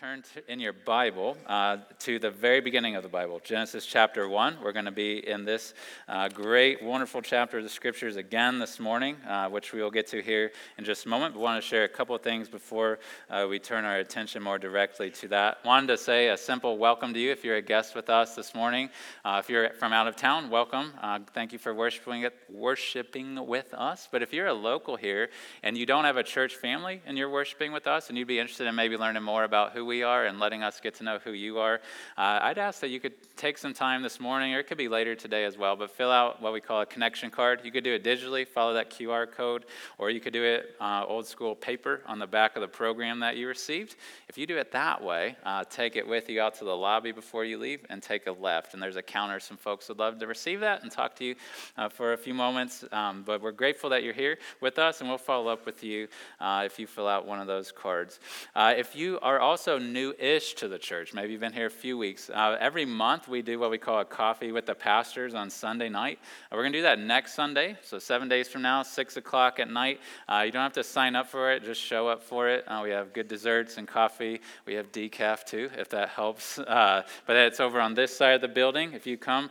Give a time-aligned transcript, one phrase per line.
[0.00, 4.28] turn to, in your Bible uh, to the very beginning of the Bible, Genesis chapter
[4.28, 4.58] 1.
[4.62, 5.72] We're going to be in this
[6.06, 10.06] uh, great, wonderful chapter of the scriptures again this morning, uh, which we will get
[10.08, 11.32] to here in just a moment.
[11.32, 12.98] But want to share a couple of things before
[13.30, 15.64] uh, we turn our attention more directly to that.
[15.64, 18.54] Wanted to say a simple welcome to you if you're a guest with us this
[18.54, 18.90] morning.
[19.24, 20.92] Uh, if you're from out of town, welcome.
[21.00, 24.10] Uh, thank you for worshiping, worshiping with us.
[24.12, 25.30] But if you're a local here
[25.62, 28.38] and you don't have a church family and you're worshiping with us and you'd be
[28.38, 31.18] interested in maybe learning more about who we are and letting us get to know
[31.24, 31.80] who you are,
[32.18, 34.88] uh, I'd ask that you could take some time this morning, or it could be
[34.88, 37.60] later today as well, but fill out what we call a connection card.
[37.64, 39.66] You could do it digitally, follow that QR code,
[39.98, 43.20] or you could do it uh, old school paper on the back of the program
[43.20, 43.96] that you received.
[44.28, 47.12] If you do it that way, uh, take it with you out to the lobby
[47.12, 48.74] before you leave and take a left.
[48.74, 49.40] And there's a counter.
[49.40, 51.34] Some folks would love to receive that and talk to you
[51.76, 52.84] uh, for a few moments.
[52.92, 56.08] Um, but we're grateful that you're here with us, and we'll follow up with you
[56.40, 58.20] uh, if you fill out one of those cards.
[58.54, 61.70] Uh, if you are also new ish to the church, maybe you've been here a
[61.70, 65.34] few weeks, uh, every month we do what we call a coffee with the pastors
[65.34, 66.20] on Sunday night.
[66.44, 69.58] Uh, we're going to do that next Sunday, so seven days from now, 6 o'clock
[69.58, 69.98] at night.
[70.28, 72.62] Uh, you don't have to sign up for it, just show up for it.
[72.68, 74.40] Uh, we have good desserts and coffee.
[74.66, 76.60] We have decaf too, if that helps.
[76.76, 78.92] Uh, but it's over on this side of the building.
[78.92, 79.48] If you come,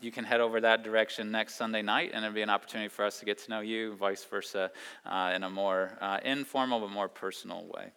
[0.00, 3.04] you can head over that direction next Sunday night, and it'll be an opportunity for
[3.04, 4.70] us to get to know you, vice versa,
[5.34, 7.92] in a more informal but more personal way.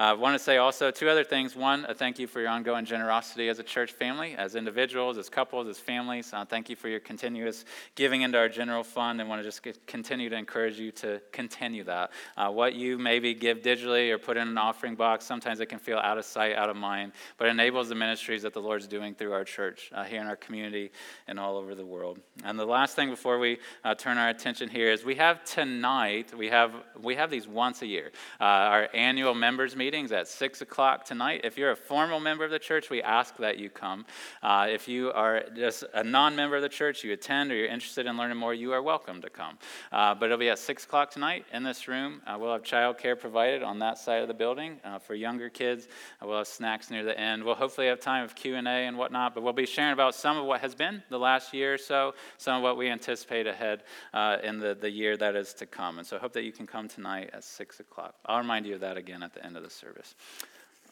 [0.00, 1.56] I want to say also two other things.
[1.56, 5.28] One, a thank you for your ongoing generosity as a church family, as individuals, as
[5.28, 6.32] couples, as families.
[6.32, 9.62] Uh, thank you for your continuous giving into our general fund and want to just
[9.86, 12.12] continue to encourage you to continue that.
[12.36, 15.78] Uh, what you maybe give digitally or put in an offering box, sometimes it can
[15.78, 18.86] feel out of sight, out of mind, but it enables the ministries that the Lord's
[18.86, 20.92] doing through our church uh, here in our community
[21.26, 22.18] and all over the world.
[22.44, 26.32] And the last thing before we uh, turn our attention here is we have tonight,
[26.36, 30.59] we have, we have these once a year, uh, our annual members meetings at 6
[30.62, 31.42] o'clock tonight.
[31.44, 34.06] If you're a formal member of the church, we ask that you come.
[34.42, 37.66] Uh, if you are just a non member of the church, you attend, or you're
[37.66, 39.58] interested in learning more, you are welcome to come.
[39.92, 42.22] Uh, but it'll be at 6 o'clock tonight in this room.
[42.26, 45.88] Uh, we'll have childcare provided on that side of the building uh, for younger kids.
[46.22, 47.44] Uh, we'll have snacks near the end.
[47.44, 50.44] We'll hopefully have time of Q&A and whatnot, but we'll be sharing about some of
[50.44, 53.82] what has been the last year or so, some of what we anticipate ahead
[54.12, 55.98] uh, in the, the year that is to come.
[55.98, 58.14] And so I hope that you can come tonight at 6 o'clock.
[58.26, 60.14] I'll remind you of that again at the end of the service.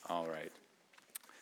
[0.09, 0.53] All right.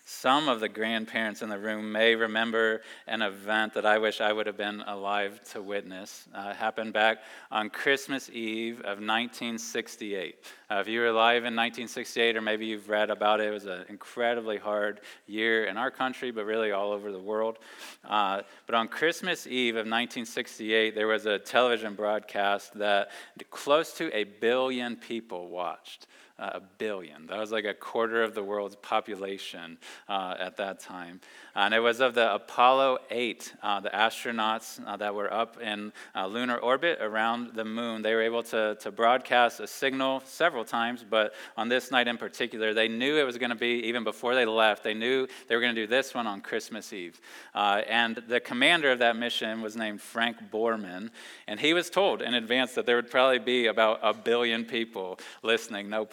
[0.08, 4.32] Some of the grandparents in the room may remember an event that I wish I
[4.32, 6.28] would have been alive to witness.
[6.32, 7.18] Uh, it happened back
[7.50, 10.36] on Christmas Eve of 1968.
[10.70, 13.66] Uh, if you were alive in 1968, or maybe you've read about it, it was
[13.66, 17.58] an incredibly hard year in our country, but really all over the world.
[18.04, 23.10] Uh, but on Christmas Eve of 1968, there was a television broadcast that
[23.50, 26.06] close to a billion people watched
[26.38, 27.26] uh, a billion.
[27.26, 31.20] That was like a quarter of the world's population uh, at that time.
[31.54, 35.92] And it was of the Apollo 8, uh, the astronauts uh, that were up in
[36.14, 38.02] uh, lunar orbit around the moon.
[38.02, 42.18] They were able to, to broadcast a signal several times, but on this night in
[42.18, 45.54] particular, they knew it was going to be, even before they left, they knew they
[45.54, 47.18] were going to do this one on Christmas Eve.
[47.54, 51.08] Uh, and the commander of that mission was named Frank Borman,
[51.46, 55.18] and he was told in advance that there would probably be about a billion people
[55.42, 56.04] listening, no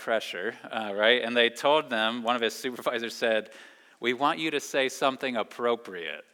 [0.71, 1.21] uh, right?
[1.23, 3.51] And they told them, one of his supervisors said,
[3.99, 6.25] we want you to say something appropriate.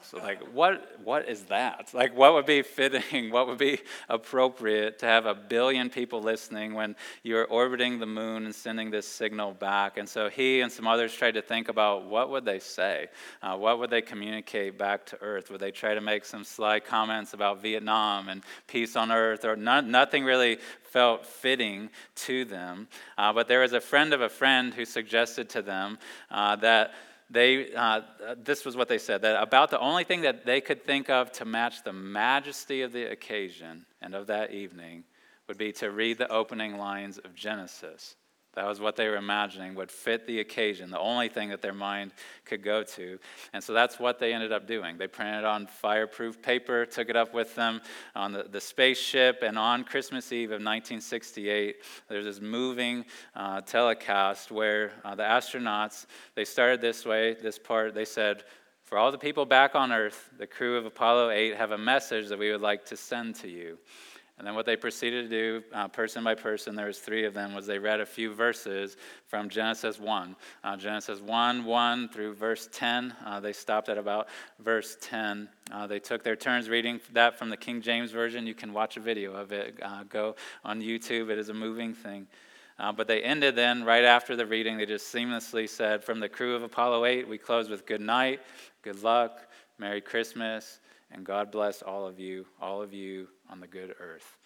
[0.00, 1.90] So, like, what, what is that?
[1.92, 3.30] Like, what would be fitting?
[3.38, 8.46] What would be appropriate to have a billion people listening when you're orbiting the moon
[8.46, 9.98] and sending this signal back?
[9.98, 13.08] And so he and some others tried to think about what would they say?
[13.42, 15.50] Uh, what would they communicate back to Earth?
[15.50, 19.44] Would they try to make some sly comments about Vietnam and peace on Earth?
[19.44, 22.88] Or not, nothing really felt fitting to them.
[23.18, 25.98] Uh, but there was a friend of a friend who suggested to them
[26.30, 26.92] uh, that
[27.30, 28.00] they, uh,
[28.38, 31.30] this was what they said that about the only thing that they could think of
[31.32, 35.04] to match the majesty of the occasion and of that evening
[35.46, 38.16] would be to read the opening lines of Genesis.
[38.54, 41.74] That was what they were imagining would fit the occasion, the only thing that their
[41.74, 42.12] mind
[42.44, 43.18] could go to.
[43.52, 44.98] And so that's what they ended up doing.
[44.98, 47.80] They printed on fireproof paper, took it up with them
[48.16, 51.76] on the, the spaceship, and on Christmas Eve of 1968,
[52.08, 53.04] there's this moving
[53.36, 58.42] uh, telecast where uh, the astronauts, they started this way, this part, they said,
[58.88, 62.28] for all the people back on Earth, the crew of Apollo 8 have a message
[62.28, 63.78] that we would like to send to you.
[64.38, 67.34] And then what they proceeded to do, uh, person by person, there was three of
[67.34, 68.96] them, was they read a few verses
[69.26, 70.36] from Genesis 1.
[70.62, 73.14] Uh, Genesis 1, 1 through verse 10.
[73.26, 74.28] Uh, they stopped at about
[74.60, 75.48] verse 10.
[75.72, 78.46] Uh, they took their turns reading that from the King James Version.
[78.46, 79.76] You can watch a video of it.
[79.82, 81.30] Uh, go on YouTube.
[81.30, 82.28] It is a moving thing.
[82.78, 86.28] Uh, but they ended then, right after the reading, they just seamlessly said, From the
[86.28, 88.40] crew of Apollo 8, we close with good night,
[88.82, 89.40] good luck,
[89.78, 90.78] Merry Christmas,
[91.10, 94.36] and God bless all of you, all of you on the good earth.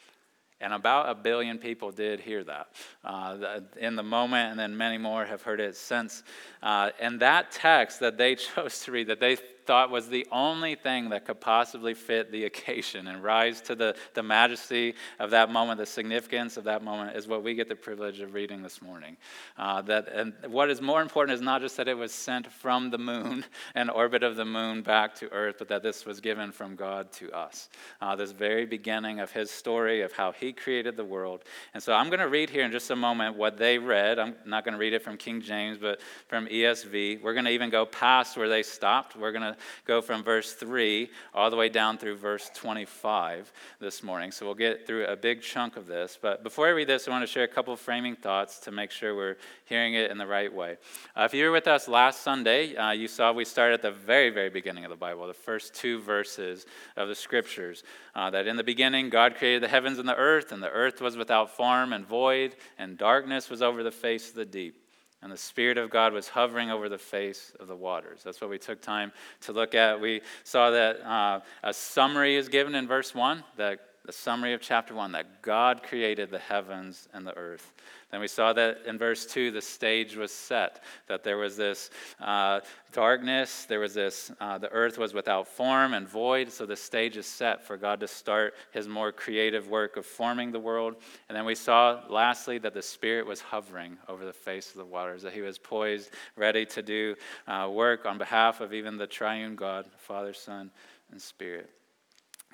[0.60, 2.68] And about a billion people did hear that
[3.04, 6.22] uh, in the moment, and then many more have heard it since.
[6.62, 9.36] Uh, and that text that they chose to read, that they
[9.72, 13.96] thought was the only thing that could possibly fit the occasion and rise to the,
[14.12, 17.74] the majesty of that moment, the significance of that moment, is what we get the
[17.74, 19.16] privilege of reading this morning.
[19.56, 22.90] Uh, that, and what is more important is not just that it was sent from
[22.90, 26.52] the moon and orbit of the moon back to earth, but that this was given
[26.52, 27.70] from God to us.
[28.02, 31.44] Uh, this very beginning of his story of how he created the world.
[31.72, 34.18] And so I'm going to read here in just a moment what they read.
[34.18, 37.22] I'm not going to read it from King James, but from ESV.
[37.22, 39.16] We're going to even go past where they stopped.
[39.16, 39.56] We're going to
[39.86, 44.30] go from verse 3 all the way down through verse 25 this morning.
[44.30, 46.18] So we'll get through a big chunk of this.
[46.20, 48.72] But before I read this, I want to share a couple of framing thoughts to
[48.72, 50.76] make sure we're hearing it in the right way.
[51.16, 53.90] Uh, if you were with us last Sunday, uh, you saw we started at the
[53.90, 56.66] very, very beginning of the Bible, the first two verses
[56.96, 57.84] of the scriptures.
[58.14, 61.00] Uh, that in the beginning, God created the heavens and the earth, and the earth
[61.00, 64.81] was without form and void, and darkness was over the face of the deep
[65.22, 68.22] and the Spirit of God was hovering over the face of the waters.
[68.24, 70.00] That's what we took time to look at.
[70.00, 74.60] We saw that uh, a summary is given in verse 1, that the summary of
[74.60, 77.72] chapter 1, that God created the heavens and the earth.
[78.10, 81.88] Then we saw that in verse 2, the stage was set, that there was this
[82.20, 82.60] uh,
[82.92, 87.16] darkness, there was this, uh, the earth was without form and void, so the stage
[87.16, 90.96] is set for God to start his more creative work of forming the world.
[91.28, 94.84] And then we saw, lastly, that the Spirit was hovering over the face of the
[94.84, 97.14] waters, that he was poised, ready to do
[97.46, 100.70] uh, work on behalf of even the triune God, Father, Son,
[101.12, 101.70] and Spirit.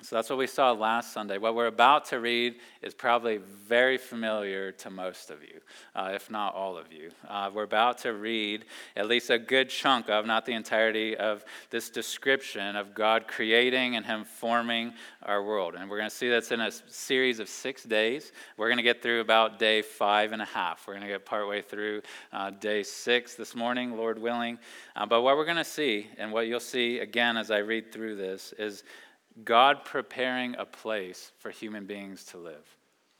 [0.01, 1.37] So that's what we saw last Sunday.
[1.37, 3.37] What we're about to read is probably
[3.67, 5.59] very familiar to most of you,
[5.93, 7.11] uh, if not all of you.
[7.27, 8.63] Uh, we're about to read
[8.95, 13.97] at least a good chunk of, not the entirety of, this description of God creating
[13.97, 14.93] and Him forming
[15.23, 15.75] our world.
[15.77, 18.31] And we're going to see that's in a series of six days.
[18.55, 20.87] We're going to get through about day five and a half.
[20.87, 24.59] We're going to get partway through uh, day six this morning, Lord willing.
[24.95, 27.91] Uh, but what we're going to see, and what you'll see again as I read
[27.91, 28.83] through this, is
[29.43, 32.65] God preparing a place for human beings to live.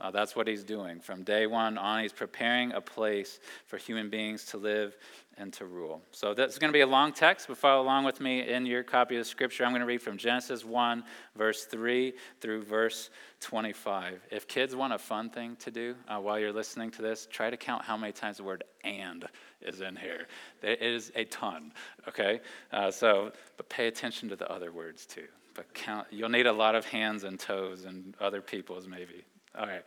[0.02, 1.00] Uh, that's what he's doing.
[1.02, 4.96] From day one on, he's preparing a place for human beings to live
[5.38, 6.02] and to rule.
[6.12, 8.84] So that's going to be a long text, but follow along with me in your
[8.84, 9.66] copy of the Scripture.
[9.66, 11.04] I'm going to read from Genesis 1,
[11.36, 13.10] verse 3 through verse
[13.42, 14.22] 25.
[14.32, 17.50] If kids want a fun thing to do uh, while you're listening to this, try
[17.50, 19.26] to count how many times the word and
[19.62, 20.28] is in here.
[20.62, 21.74] It is a ton,
[22.08, 22.40] okay?
[22.72, 25.28] Uh, so, but pay attention to the other words too
[25.60, 26.08] but count.
[26.10, 29.26] You'll need a lot of hands and toes and other people's maybe.
[29.58, 29.84] All right.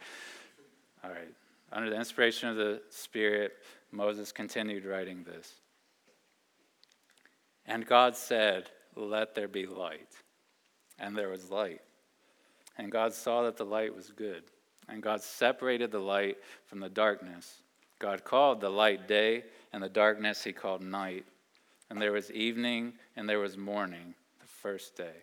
[1.02, 1.32] All right.
[1.72, 3.52] Under the inspiration of the Spirit,
[3.90, 5.54] Moses continued writing this.
[7.64, 10.10] And God said, Let there be light.
[10.98, 11.80] And there was light.
[12.76, 14.42] And God saw that the light was good.
[14.90, 16.36] And God separated the light
[16.66, 17.62] from the darkness.
[17.98, 21.24] God called the light day, and the darkness he called night.
[21.88, 25.22] And there was evening, and there was morning, the first day.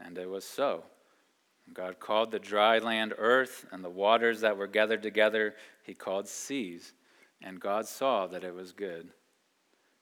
[0.00, 0.84] And it was so.
[1.72, 6.28] God called the dry land earth, and the waters that were gathered together he called
[6.28, 6.92] seas.
[7.42, 9.10] And God saw that it was good.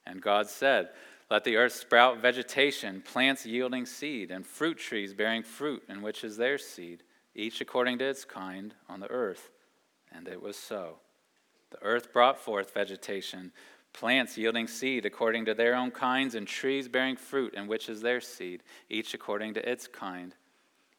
[0.06, 0.90] And God said,
[1.30, 6.24] Let the earth sprout vegetation, plants yielding seed, and fruit trees bearing fruit, in which
[6.24, 7.02] is their seed,
[7.34, 9.50] each according to its kind on the earth.
[10.12, 10.98] And it was so.
[11.70, 13.52] The earth brought forth vegetation
[13.96, 18.02] plants yielding seed according to their own kinds, and trees bearing fruit, in which is
[18.02, 20.34] their seed, each according to its kind.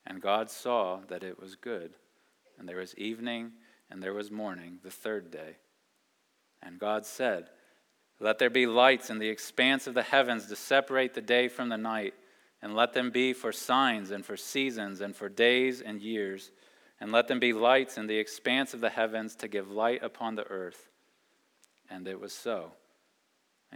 [0.05, 1.93] And God saw that it was good.
[2.57, 3.51] And there was evening,
[3.91, 5.57] and there was morning, the third day.
[6.63, 7.49] And God said,
[8.19, 11.69] Let there be lights in the expanse of the heavens to separate the day from
[11.69, 12.15] the night,
[12.63, 16.51] and let them be for signs, and for seasons, and for days and years.
[16.99, 20.33] And let them be lights in the expanse of the heavens to give light upon
[20.33, 20.89] the earth.
[21.91, 22.71] And it was so.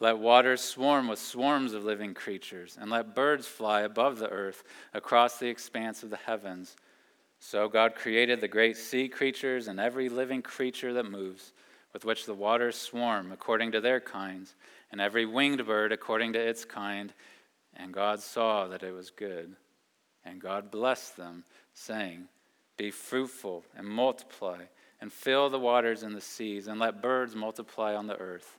[0.00, 4.62] Let waters swarm with swarms of living creatures, and let birds fly above the earth
[4.94, 6.76] across the expanse of the heavens.
[7.40, 11.52] So God created the great sea creatures and every living creature that moves
[11.92, 14.54] with which the waters swarm according to their kinds,
[14.92, 17.12] and every winged bird according to its kind.
[17.74, 19.56] And God saw that it was good.
[20.24, 22.28] And God blessed them, saying,
[22.76, 24.62] Be fruitful and multiply,
[25.00, 28.58] and fill the waters and the seas, and let birds multiply on the earth.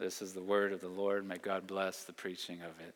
[0.00, 1.28] This is the word of the Lord.
[1.28, 2.94] May God bless the preaching of it.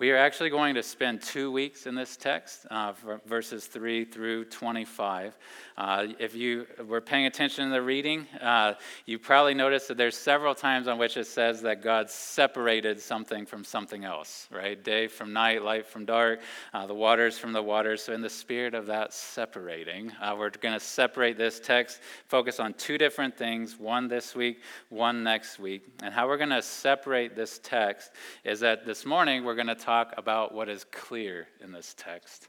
[0.00, 2.94] We are actually going to spend two weeks in this text, uh,
[3.26, 5.36] verses 3 through 25.
[5.76, 10.16] Uh, if you were paying attention to the reading, uh, you probably noticed that there's
[10.16, 14.82] several times on which it says that God separated something from something else, right?
[14.82, 16.40] Day from night, light from dark,
[16.72, 18.02] uh, the waters from the waters.
[18.02, 22.58] So, in the spirit of that separating, uh, we're going to separate this text, focus
[22.58, 25.82] on two different things, one this week, one next week.
[26.02, 28.12] And how we're going to separate this text
[28.44, 31.96] is that this morning we're going to talk talk about what is clear in this
[31.98, 32.48] text.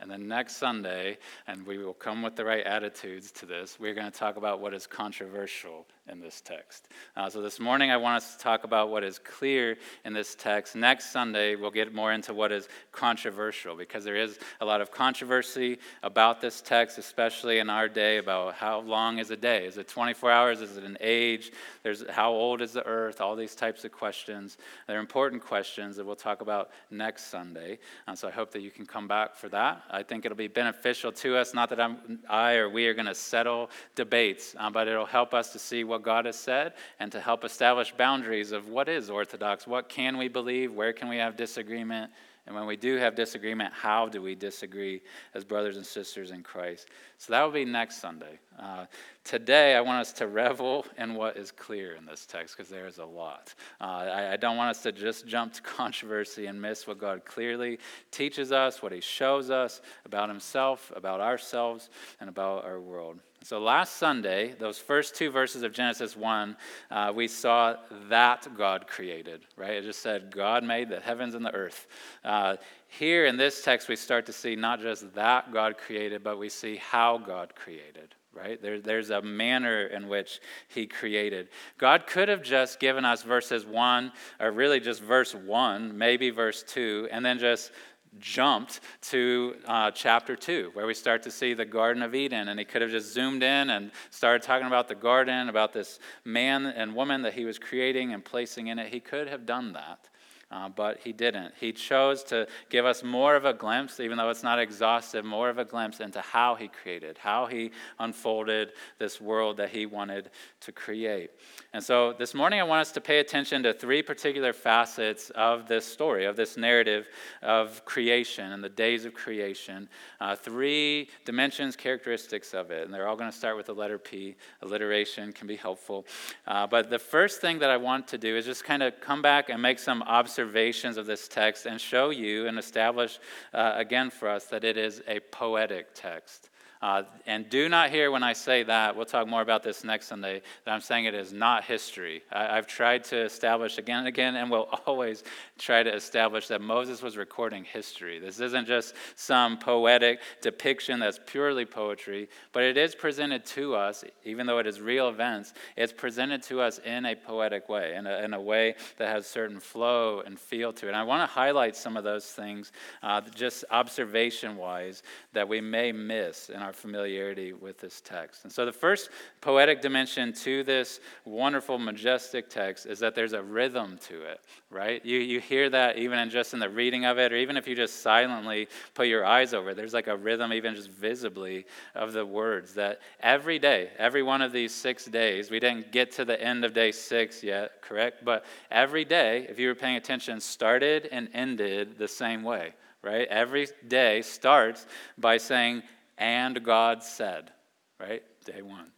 [0.00, 3.94] And then next Sunday, and we will come with the right attitudes to this, we're
[3.94, 6.88] going to talk about what is controversial in this text.
[7.16, 10.34] Uh, so this morning, I want us to talk about what is clear in this
[10.34, 10.74] text.
[10.74, 14.90] Next Sunday, we'll get more into what is controversial because there is a lot of
[14.90, 19.66] controversy about this text, especially in our day, about how long is a day?
[19.66, 20.60] Is it 24 hours?
[20.60, 21.52] Is it an age?
[21.82, 23.20] There's how old is the earth?
[23.20, 24.58] All these types of questions.
[24.86, 27.78] They're important questions that we'll talk about next Sunday.
[28.08, 29.82] Uh, so I hope that you can come back for that.
[29.90, 31.54] I think it'll be beneficial to us.
[31.54, 35.34] Not that I'm, I or we are going to settle debates, uh, but it'll help
[35.34, 39.10] us to see what God has said and to help establish boundaries of what is
[39.10, 42.10] orthodox, what can we believe, where can we have disagreement,
[42.46, 45.02] and when we do have disagreement, how do we disagree
[45.34, 46.88] as brothers and sisters in Christ?
[47.16, 48.40] So that will be next Sunday.
[48.58, 48.86] Uh,
[49.24, 52.86] today, I want us to revel in what is clear in this text because there
[52.86, 53.54] is a lot.
[53.80, 57.24] Uh, I, I, don't want us to just jump to controversy and miss what God
[57.24, 57.78] clearly
[58.10, 61.88] teaches us, what He shows us about Himself, about ourselves,
[62.20, 63.20] and about our world.
[63.42, 66.56] So last Sunday, those first two verses of Genesis 1,
[66.90, 67.76] uh, we saw
[68.10, 69.72] that God created, right?
[69.72, 71.86] It just said, God made the heavens and the earth.
[72.22, 72.56] Uh,
[72.88, 76.50] here in this text, we start to see not just that God created, but we
[76.50, 78.60] see how God created, right?
[78.60, 81.48] There, there's a manner in which He created.
[81.78, 86.62] God could have just given us verses 1, or really just verse 1, maybe verse
[86.62, 87.72] 2, and then just
[88.18, 92.48] jumped to uh, chapter 2, where we start to see the Garden of Eden.
[92.48, 95.98] And he could have just zoomed in and started talking about the garden, about this
[96.24, 98.92] man and woman that he was creating and placing in it.
[98.92, 100.09] He could have done that
[100.50, 101.54] uh, but he didn't.
[101.60, 105.48] He chose to give us more of a glimpse, even though it's not exhaustive, more
[105.48, 110.30] of a glimpse into how he created, how he unfolded this world that he wanted
[110.62, 111.30] to create.
[111.72, 115.68] And so this morning, I want us to pay attention to three particular facets of
[115.68, 117.06] this story, of this narrative
[117.42, 119.88] of creation and the days of creation.
[120.20, 122.84] Uh, three dimensions, characteristics of it.
[122.84, 124.34] And they're all going to start with the letter P.
[124.62, 126.06] Alliteration can be helpful.
[126.44, 129.22] Uh, but the first thing that I want to do is just kind of come
[129.22, 133.18] back and make some observations observations of this text and show you and establish
[133.52, 136.48] uh, again for us that it is a poetic text.
[136.82, 140.06] Uh, and do not hear when I say that, we'll talk more about this next
[140.06, 142.22] Sunday, that I'm saying it is not history.
[142.32, 145.22] I, have tried to establish again and again, and will always
[145.58, 148.18] try to establish that Moses was recording history.
[148.18, 154.02] This isn't just some poetic depiction that's purely poetry, but it is presented to us,
[154.24, 158.06] even though it is real events, it's presented to us in a poetic way, in
[158.06, 160.90] a, in a way that has certain flow and feel to it.
[160.90, 162.72] And I want to highlight some of those things,
[163.02, 165.02] uh, just observation wise,
[165.34, 168.44] that we may miss in our our familiarity with this text.
[168.44, 169.10] And so, the first
[169.40, 175.04] poetic dimension to this wonderful, majestic text is that there's a rhythm to it, right?
[175.04, 177.66] You, you hear that even in just in the reading of it, or even if
[177.66, 181.66] you just silently put your eyes over it, there's like a rhythm, even just visibly,
[181.96, 186.12] of the words that every day, every one of these six days, we didn't get
[186.12, 188.24] to the end of day six yet, correct?
[188.24, 193.26] But every day, if you were paying attention, started and ended the same way right?
[193.28, 194.86] Every day starts
[195.16, 195.82] by saying,
[196.20, 197.50] and God said,
[197.98, 198.22] right?
[198.44, 198.92] Day one.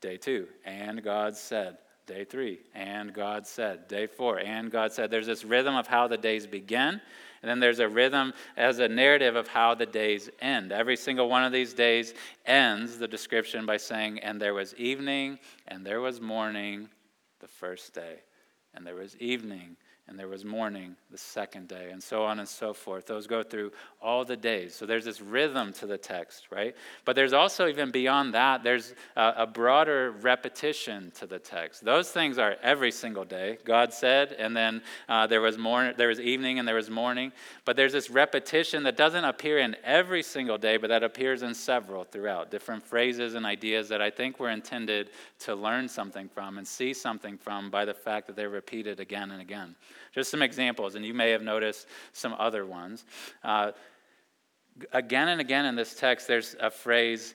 [0.00, 1.78] Day two, and God said.
[2.06, 3.88] Day three, and God said.
[3.88, 5.10] Day four, and God said.
[5.10, 7.00] There's this rhythm of how the days begin,
[7.40, 10.70] and then there's a rhythm as a narrative of how the days end.
[10.70, 12.12] Every single one of these days
[12.44, 16.90] ends the description by saying, and there was evening, and there was morning
[17.40, 18.16] the first day,
[18.74, 22.46] and there was evening, and there was morning the second day, and so on and
[22.46, 23.06] so forth.
[23.06, 24.74] Those go through all the days.
[24.74, 26.76] So there's this rhythm to the text, right?
[27.06, 31.84] But there's also, even beyond that, there's a, a, broader repetition to the text.
[31.84, 33.56] Those things are every single day.
[33.64, 37.32] God said, and then uh, there was morning, there was evening, and there was morning.
[37.64, 41.54] But there's this repetition that doesn't appear in every single day, but that appears in
[41.54, 42.50] several throughout.
[42.50, 46.92] Different phrases and ideas that I think were intended to learn something from and see
[46.92, 49.74] something from by the fact that they're repeated again and again.
[50.14, 53.04] Just some examples, and you may have noticed some other ones.
[53.42, 53.72] Uh,
[54.92, 57.34] again and again in this text, there's a phrase,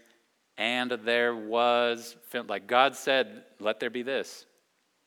[0.57, 2.15] and there was,
[2.47, 4.45] like God said, let there be this,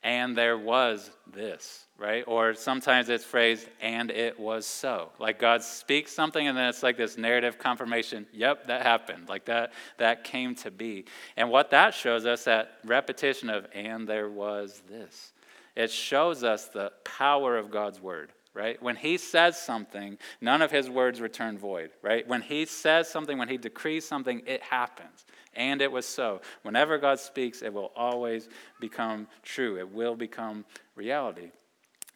[0.02, 2.24] and there was this, right?
[2.26, 5.10] Or sometimes it's phrased, and it was so.
[5.18, 9.28] Like God speaks something, and then it's like this narrative confirmation, yep, that happened.
[9.28, 11.04] Like that, that came to be.
[11.36, 15.32] And what that shows us, that repetition of, and there was this
[15.74, 18.80] it shows us the power of God's word, right?
[18.82, 22.26] When he says something, none of his words return void, right?
[22.26, 25.24] When he says something, when he decrees something, it happens.
[25.54, 26.40] And it was so.
[26.62, 28.48] Whenever God speaks, it will always
[28.80, 30.64] become true, it will become
[30.94, 31.50] reality.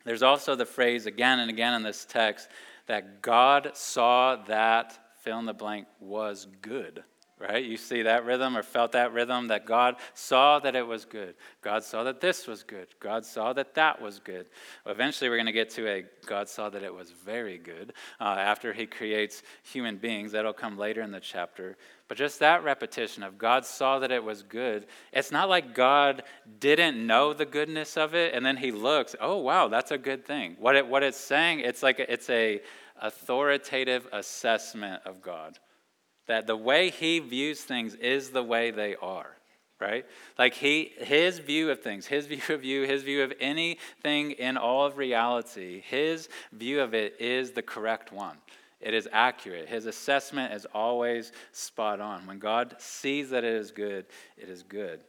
[0.04, 2.48] There's also the phrase again and again in this text
[2.86, 7.02] that God saw that fill in the blank was good
[7.38, 7.62] right?
[7.62, 11.34] You see that rhythm or felt that rhythm that God saw that it was good.
[11.60, 12.86] God saw that this was good.
[12.98, 14.46] God saw that that was good.
[14.86, 18.36] Eventually, we're going to get to a God saw that it was very good uh,
[18.38, 20.32] after he creates human beings.
[20.32, 21.76] That'll come later in the chapter.
[22.08, 26.22] But just that repetition of God saw that it was good, it's not like God
[26.58, 30.24] didn't know the goodness of it and then he looks, oh, wow, that's a good
[30.24, 30.56] thing.
[30.60, 32.60] What, it, what it's saying, it's like it's a
[33.02, 35.58] authoritative assessment of God
[36.26, 39.36] that the way he views things is the way they are
[39.78, 40.06] right?
[40.38, 44.56] Like he his view of things his view of you his view of anything in
[44.56, 48.36] all of reality his view of it is the correct one.
[48.80, 49.68] It is accurate.
[49.68, 52.26] His assessment is always spot on.
[52.26, 55.00] When god sees that it is good it is good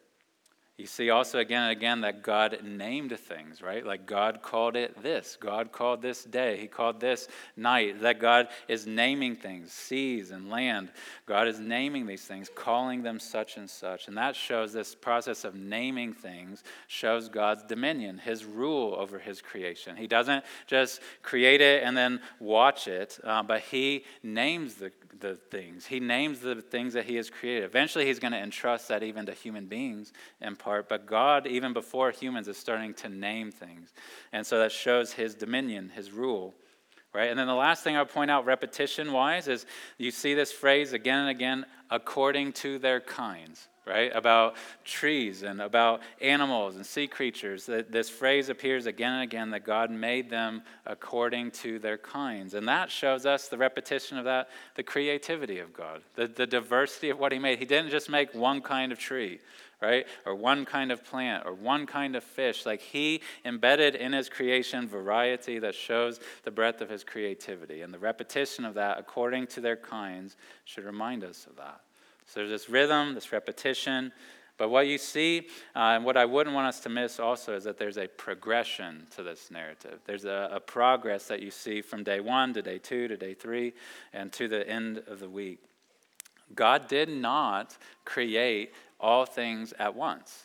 [0.77, 3.83] you see also again and again that God named things, right?
[3.83, 5.35] Like God called it this.
[5.39, 6.57] God called this day.
[6.57, 8.01] He called this night.
[8.01, 10.91] That God is naming things, seas and land.
[11.25, 14.07] God is naming these things, calling them such and such.
[14.07, 19.41] And that shows this process of naming things shows God's dominion, his rule over his
[19.41, 19.97] creation.
[19.97, 25.35] He doesn't just create it and then watch it, uh, but he names the, the
[25.49, 25.85] things.
[25.85, 27.63] He names the things that he has created.
[27.63, 31.73] Eventually, he's going to entrust that even to human beings in part, but God, even
[31.73, 33.93] before humans, is starting to name things.
[34.31, 36.55] And so that shows his dominion, his rule.
[37.13, 37.29] Right?
[37.29, 39.65] And then the last thing I'll point out, repetition wise, is
[39.97, 44.11] you see this phrase again and again according to their kinds right?
[44.13, 47.65] About trees and about animals and sea creatures.
[47.65, 52.53] This phrase appears again and again that God made them according to their kinds.
[52.53, 57.09] And that shows us the repetition of that, the creativity of God, the, the diversity
[57.09, 57.59] of what He made.
[57.59, 59.39] He didn't just make one kind of tree,
[59.81, 60.05] right?
[60.25, 62.65] Or one kind of plant or one kind of fish.
[62.65, 67.81] Like He embedded in His creation variety that shows the breadth of His creativity.
[67.81, 70.35] And the repetition of that according to their kinds
[70.65, 71.81] should remind us of that.
[72.25, 74.11] So there's this rhythm, this repetition.
[74.57, 77.63] But what you see, uh, and what I wouldn't want us to miss also, is
[77.65, 79.99] that there's a progression to this narrative.
[80.05, 83.35] There's a, a progress that you see from day one to day two to day
[83.35, 83.73] three
[84.13, 85.59] and to the end of the week.
[86.55, 90.43] God did not create all things at once,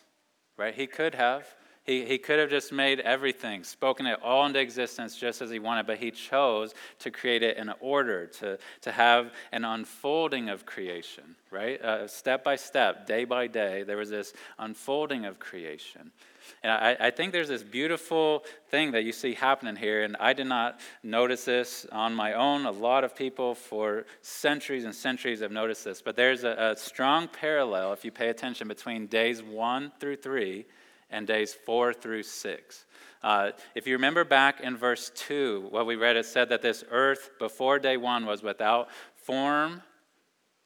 [0.56, 0.74] right?
[0.74, 1.46] He could have.
[1.84, 5.58] He, he could have just made everything, spoken it all into existence just as he
[5.58, 10.64] wanted, but he chose to create it in order, to, to have an unfolding of
[10.64, 11.82] creation, right?
[11.82, 16.12] Uh, step by step, day by day, there was this unfolding of creation.
[16.62, 20.32] And I, I, think there's this beautiful thing that you see happening here, and I
[20.32, 22.66] did not notice this on my own.
[22.66, 26.76] A lot of people for centuries and centuries have noticed this, but there's a, a
[26.76, 30.66] strong parallel, if you pay attention, between days one through three
[31.10, 32.86] and days four through six.
[33.22, 36.82] Uh, if you remember back in verse 2, what we read, it said that this
[36.90, 39.82] earth before day one was without form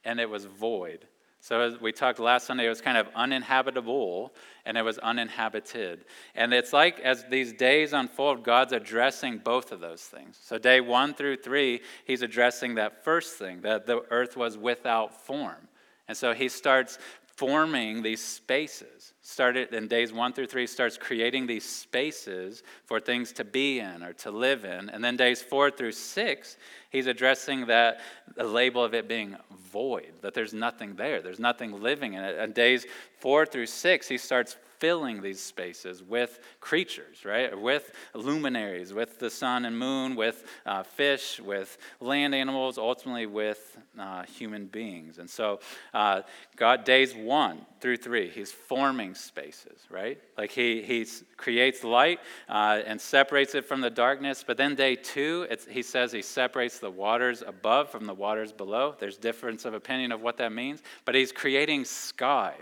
[0.04, 1.06] and it was void.
[1.46, 6.04] So, as we talked last Sunday, it was kind of uninhabitable and it was uninhabited.
[6.34, 10.36] And it's like as these days unfold, God's addressing both of those things.
[10.42, 15.24] So, day one through three, he's addressing that first thing, that the earth was without
[15.24, 15.68] form.
[16.08, 16.98] And so he starts
[17.36, 19.12] forming these spaces.
[19.28, 24.04] Started in days one through three, starts creating these spaces for things to be in
[24.04, 24.88] or to live in.
[24.88, 26.56] And then days four through six,
[26.90, 27.98] he's addressing that
[28.36, 29.34] the label of it being
[29.72, 32.38] void, that there's nothing there, there's nothing living in it.
[32.38, 32.86] And days
[33.18, 37.58] four through six, he starts filling these spaces with creatures, right?
[37.58, 43.78] With luminaries, with the sun and moon, with uh, fish, with land animals, ultimately with
[43.98, 45.18] uh, human beings.
[45.18, 45.60] And so,
[45.94, 46.22] uh,
[46.56, 50.18] God, days one through three, He's forming spaces, right?
[50.36, 54.44] Like He, he creates light uh, and separates it from the darkness.
[54.46, 58.94] But then, day two, He says He separates the waters above from the waters below.
[58.98, 60.82] There's difference of opinion of what that means.
[61.04, 62.54] But He's creating sky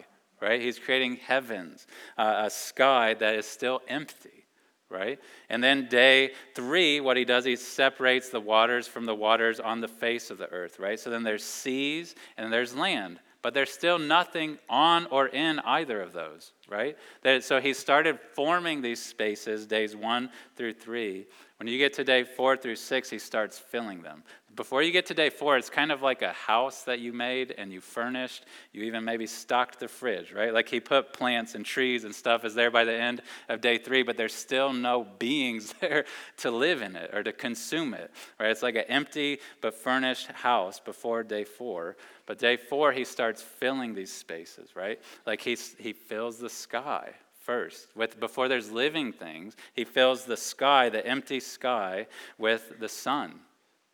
[0.45, 0.61] right?
[0.61, 1.87] He's creating heavens,
[2.19, 4.47] uh, a sky that is still empty,
[4.91, 5.19] right?
[5.49, 9.81] And then day three, what he does, he separates the waters from the waters on
[9.81, 11.01] the face of the earth, right?
[11.01, 16.01] So then there's seas and there's land, but there's still nothing on or in either
[16.01, 16.97] of those, right?
[17.41, 21.27] So he started forming these spaces, days one through three.
[21.65, 24.23] When you get to day four through six, he starts filling them.
[24.55, 27.55] Before you get to day four, it's kind of like a house that you made
[27.57, 28.45] and you furnished.
[28.75, 30.53] You even maybe stocked the fridge, right?
[30.53, 33.79] Like he put plants and trees and stuff is there by the end of day
[33.79, 36.05] three, but there's still no beings there
[36.37, 38.51] to live in it or to consume it, right?
[38.51, 41.97] It's like an empty but furnished house before day four.
[42.27, 45.01] But day four, he starts filling these spaces, right?
[45.25, 47.89] Like he, he fills the sky first.
[47.95, 52.07] With, before there's living things, he fills the sky, the empty sky,
[52.39, 53.41] with the sun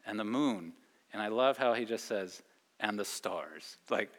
[0.06, 0.72] and the moon.
[1.12, 2.42] And I love how he just says,
[2.78, 3.76] and the stars.
[3.90, 4.10] Like,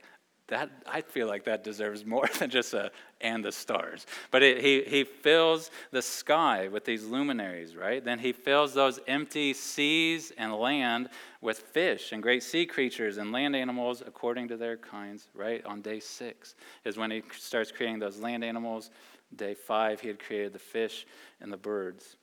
[0.51, 2.91] that, I feel like that deserves more than just a
[3.21, 4.05] and the stars.
[4.31, 8.03] But it, he, he fills the sky with these luminaries, right?
[8.03, 13.31] Then he fills those empty seas and land with fish and great sea creatures and
[13.31, 15.63] land animals according to their kinds, right?
[15.65, 18.89] On day six is when he starts creating those land animals.
[19.35, 21.05] Day five, he had created the fish
[21.39, 22.17] and the birds,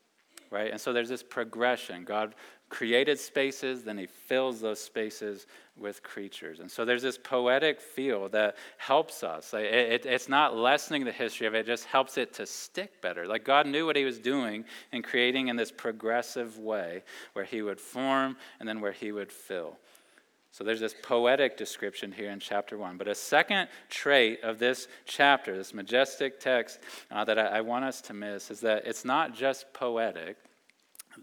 [0.50, 0.70] right?
[0.70, 2.04] And so there's this progression.
[2.04, 2.34] God
[2.68, 6.60] created spaces, then he fills those spaces with creatures.
[6.60, 9.54] And so there's this poetic feel that helps us.
[9.54, 13.00] It, it, it's not lessening the history of it, it just helps it to stick
[13.00, 13.26] better.
[13.26, 17.62] Like God knew what he was doing in creating in this progressive way where he
[17.62, 19.78] would form and then where he would fill.
[20.50, 22.96] So there's this poetic description here in chapter one.
[22.96, 26.80] But a second trait of this chapter, this majestic text
[27.10, 30.36] uh, that I, I want us to miss, is that it's not just poetic,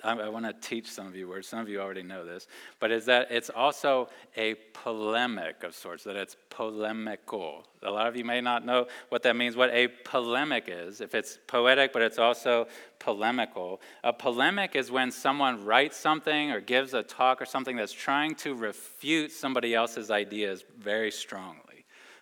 [0.04, 1.48] I, I want to teach some of you words.
[1.48, 2.48] Some of you already know this,
[2.80, 7.66] but is that it's also a polemic of sorts, that it's polemical.
[7.84, 11.02] A lot of you may not know what that means, what a polemic is.
[11.02, 12.68] If it's poetic, but it's also
[13.00, 13.82] polemical.
[14.04, 18.36] A polemic is when someone writes something or gives a talk or something that's trying
[18.36, 21.75] to refute somebody else's ideas very strongly.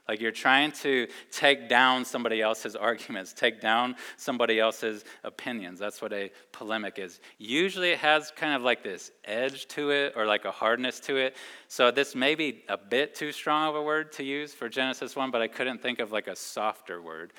[0.08, 5.80] Like you're trying to take down somebody else's arguments, take down somebody else's opinions.
[5.80, 7.20] That's what a polemic is.
[7.38, 11.18] Usually it has kind of like this edge to it or like a hardness to
[11.18, 11.36] it.
[11.68, 15.16] So this may be a bit too strong of a word to use for Genesis
[15.16, 17.34] 1, but I couldn't think of like a softer word.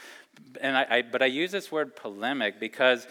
[0.61, 3.07] And I, I but I use this word polemic because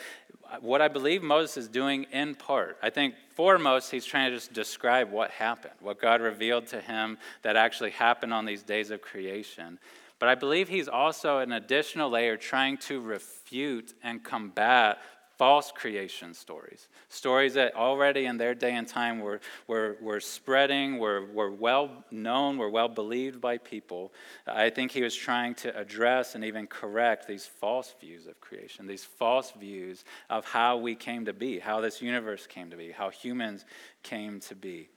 [0.62, 4.54] what I believe Moses is doing in part, I think foremost, he's trying to just
[4.54, 9.02] describe what happened, what God revealed to him that actually happened on these days of
[9.02, 9.80] creation.
[10.20, 15.00] But I believe he's also an additional layer trying to refute and combat
[15.38, 16.88] false creation stories.
[17.10, 22.04] Stories that already in their day and time were, were, were spreading, were, were well
[22.12, 24.13] known, were well believed by people.
[24.48, 28.88] I think he was trying to address and even correct these false views of creation,
[28.88, 32.91] these false views of how we came to be, how this universe came to be,
[32.91, 33.65] how humans
[34.04, 34.89] came to be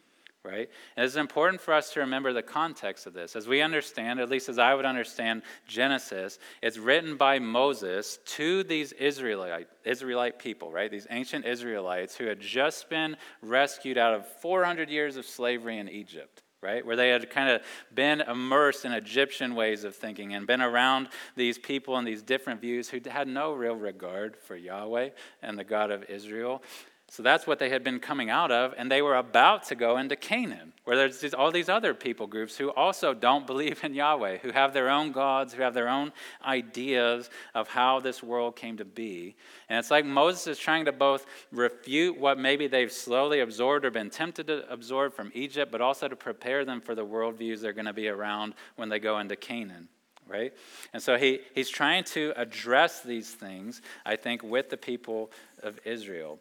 [0.46, 0.68] right?
[0.96, 3.34] And it's important for us to remember the context of this.
[3.34, 8.62] As we understand, at least as I would understand Genesis, it's written by Moses to
[8.62, 10.90] these Israelite, Israelite people, right?
[10.90, 15.88] These ancient Israelites who had just been rescued out of 400 years of slavery in
[15.88, 16.84] Egypt right?
[16.84, 17.62] Where they had kind of
[17.94, 22.60] been immersed in Egyptian ways of thinking and been around these people and these different
[22.60, 25.10] views who had no real regard for Yahweh
[25.42, 26.62] and the God of Israel.
[27.08, 29.96] So that's what they had been coming out of, and they were about to go
[29.96, 33.94] into Canaan, where there's these, all these other people groups who also don't believe in
[33.94, 36.12] Yahweh, who have their own gods, who have their own
[36.44, 39.36] ideas of how this world came to be.
[39.68, 43.92] And it's like Moses is trying to both refute what maybe they've slowly absorbed or
[43.92, 47.72] been tempted to absorb from Egypt, but also to prepare them for the worldviews they're
[47.72, 49.88] going to be around when they go into Canaan
[50.28, 50.52] right?
[50.92, 55.30] And so he, he's trying to address these things, I think, with the people
[55.62, 56.40] of Israel.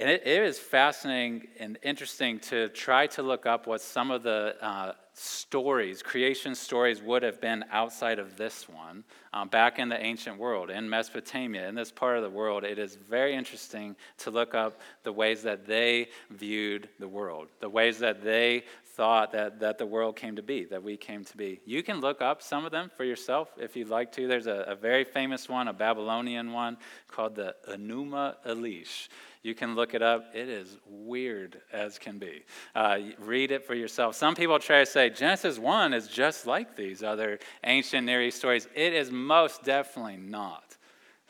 [0.00, 4.22] And it, it is fascinating and interesting to try to look up what some of
[4.22, 9.88] the uh, stories, creation stories, would have been outside of this one, um, back in
[9.88, 12.62] the ancient world, in Mesopotamia, in this part of the world.
[12.62, 17.68] It is very interesting to look up the ways that they viewed the world, the
[17.68, 18.62] ways that they
[18.98, 21.60] thought that, that the world came to be, that we came to be.
[21.64, 24.26] You can look up some of them for yourself if you'd like to.
[24.26, 29.06] There's a, a very famous one, a Babylonian one, called the Enuma Elish.
[29.44, 30.34] You can look it up.
[30.34, 32.42] It is weird as can be.
[32.74, 34.16] Uh, read it for yourself.
[34.16, 38.38] Some people try to say Genesis 1 is just like these other ancient Near East
[38.38, 38.66] stories.
[38.74, 40.76] It is most definitely not.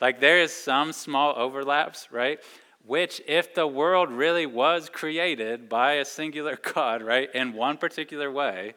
[0.01, 2.39] Like there is some small overlaps, right?
[2.89, 8.31] Which, if the world really was created by a singular God, right, in one particular
[8.31, 8.73] way,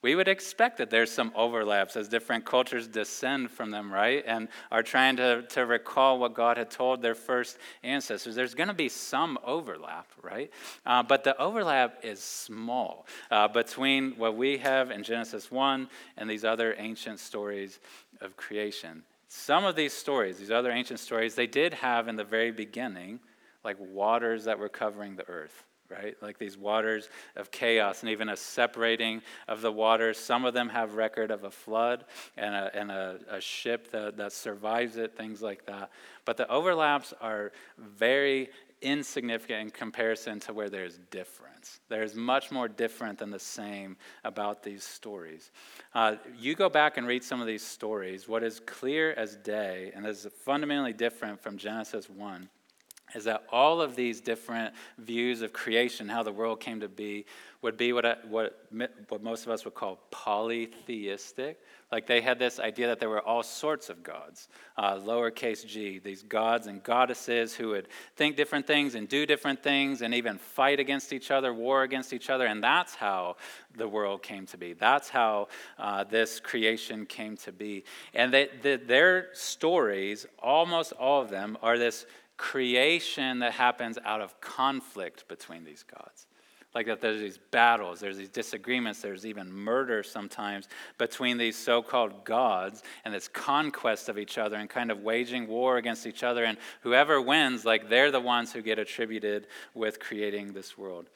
[0.00, 4.24] we would expect that there's some overlaps as different cultures descend from them, right?
[4.26, 8.34] And are trying to, to recall what God had told their first ancestors.
[8.34, 10.50] There's going to be some overlap, right?
[10.86, 16.30] Uh, but the overlap is small uh, between what we have in Genesis 1 and
[16.30, 17.78] these other ancient stories
[18.22, 19.02] of creation.
[19.28, 23.20] Some of these stories, these other ancient stories, they did have in the very beginning
[23.64, 26.16] like waters that were covering the earth right?
[26.22, 30.18] Like these waters of chaos and even a separating of the waters.
[30.18, 32.04] Some of them have record of a flood
[32.36, 35.90] and a, and a, a ship that, that survives it, things like that.
[36.24, 38.50] But the overlaps are very
[38.82, 41.80] insignificant in comparison to where there's difference.
[41.88, 45.50] There's much more different than the same about these stories.
[45.94, 49.90] Uh, you go back and read some of these stories, what is clear as day
[49.94, 52.48] and is fundamentally different from Genesis 1
[53.14, 57.26] is that all of these different views of creation, how the world came to be,
[57.64, 58.66] would be what, I, what,
[59.08, 61.58] what most of us would call polytheistic.
[61.90, 65.98] Like they had this idea that there were all sorts of gods, uh, lowercase g,
[65.98, 70.36] these gods and goddesses who would think different things and do different things and even
[70.36, 72.44] fight against each other, war against each other.
[72.44, 73.36] And that's how
[73.76, 74.74] the world came to be.
[74.74, 75.48] That's how
[75.78, 77.84] uh, this creation came to be.
[78.12, 82.04] And they, the, their stories, almost all of them, are this
[82.44, 86.26] creation that happens out of conflict between these gods.
[86.74, 91.80] Like that there's these battles, there's these disagreements, there's even murder sometimes between these so
[91.80, 96.22] called gods and this conquest of each other and kind of waging war against each
[96.22, 96.44] other.
[96.44, 101.08] And whoever wins, like they're the ones who get attributed with creating this world.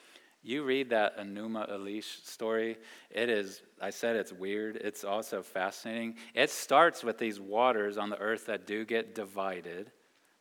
[0.42, 2.78] You read that Enuma Elish story,
[3.10, 4.76] it is, I said it's weird.
[4.76, 6.16] It's also fascinating.
[6.32, 9.90] It starts with these waters on the earth that do get divided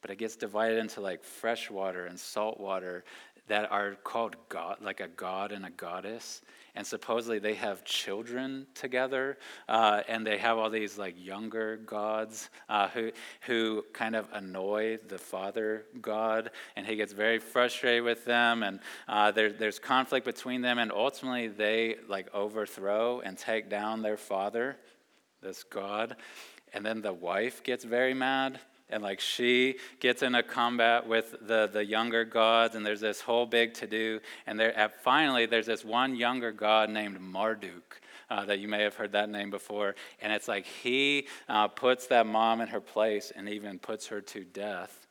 [0.08, 3.04] but it gets divided into like fresh water and salt water
[3.48, 6.42] that are called God, like a god and a goddess.
[6.76, 12.50] And supposedly they have children together, uh, and they have all these like younger gods
[12.70, 18.24] uh, who who kind of annoy the father god, and he gets very frustrated with
[18.26, 23.70] them, and uh, there, there's conflict between them, and ultimately they like overthrow and take
[23.70, 24.78] down their father,
[25.42, 26.16] this god,
[26.74, 31.36] and then the wife gets very mad and like she gets in a combat with
[31.42, 35.46] the, the younger gods and there's this whole big to do and there at, finally
[35.46, 39.50] there's this one younger god named marduk uh, that you may have heard that name
[39.50, 44.08] before and it's like he uh, puts that mom in her place and even puts
[44.08, 45.08] her to death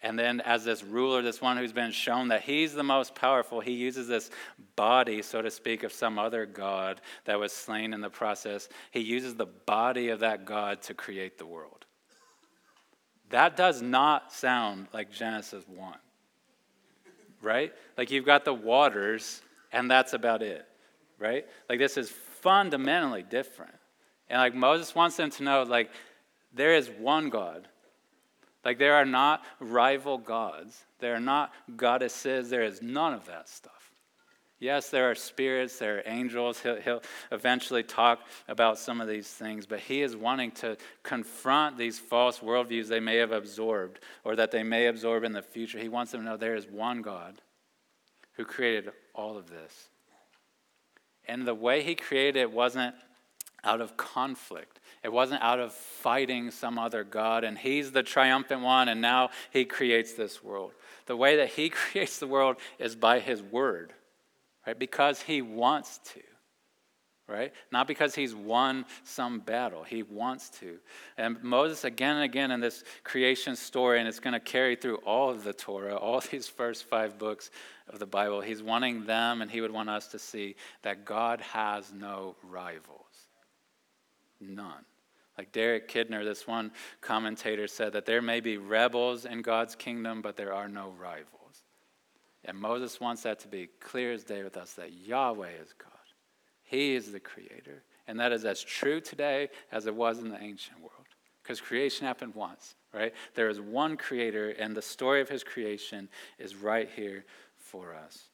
[0.00, 3.60] and then, as this ruler, this one who's been shown that he's the most powerful,
[3.60, 4.30] he uses this
[4.76, 8.68] body, so to speak, of some other god that was slain in the process.
[8.92, 11.84] He uses the body of that god to create the world.
[13.30, 15.94] That does not sound like Genesis 1,
[17.42, 17.72] right?
[17.96, 20.66] Like you've got the waters, and that's about it,
[21.18, 21.46] right?
[21.68, 23.74] Like this is fundamentally different.
[24.30, 25.90] And like Moses wants them to know, like,
[26.54, 27.68] there is one God.
[28.64, 33.48] Like there are not rival gods, there are not goddesses, there is none of that
[33.48, 33.77] stuff.
[34.60, 36.60] Yes, there are spirits, there are angels.
[36.60, 41.78] He'll, he'll, eventually talk about some of these things, but he is wanting to confront
[41.78, 45.78] these false worldviews they may have absorbed or that they may absorb in the future.
[45.78, 47.40] He wants them to know there is one God
[48.32, 49.88] who created all of this.
[51.26, 52.94] And the way he created it wasn't
[53.62, 54.80] out of conflict.
[55.04, 59.30] It wasn't out of fighting some other God, and he's the triumphant one, and now
[59.52, 60.72] he creates this world.
[61.06, 63.92] The way that he creates the world is by his word,
[64.68, 64.78] right?
[64.78, 66.20] Because he wants to
[67.30, 67.52] right?
[67.70, 69.82] Not because he's won some battle.
[69.82, 70.78] He wants to.
[71.18, 74.96] And Moses, again and again in this creation story, and it's going to carry through
[75.04, 77.50] all of the Torah, all these first five books
[77.86, 81.42] of the Bible, he's wanting them and he would want us to see that God
[81.42, 83.28] has no rivals.
[84.40, 84.86] None.
[85.36, 90.22] Like Derek Kidner, this one commentator said that there may be rebels in God's kingdom,
[90.22, 91.37] but there are no rivals.
[92.44, 95.92] And Moses wants that to be clear as day with us that Yahweh is God.
[96.62, 97.82] He is the creator.
[98.06, 100.92] And that is as true today as it was in the ancient world.
[101.42, 103.14] Because creation happened once, right?
[103.34, 107.24] There is one creator, and the story of his creation is right here
[107.56, 108.24] for us.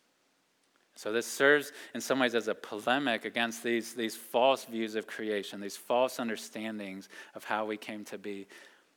[0.96, 5.06] So, this serves in some ways as a polemic against these, these false views of
[5.06, 8.46] creation, these false understandings of how we came to be.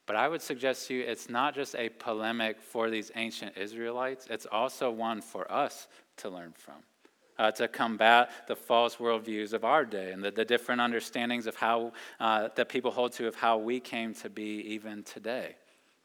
[0.07, 4.25] But I would suggest to you it's not just a polemic for these ancient Israelites,
[4.29, 6.75] it's also one for us to learn from
[7.37, 11.55] uh, to combat the false worldviews of our day and the, the different understandings of
[11.55, 15.55] how uh, that people hold to of how we came to be even today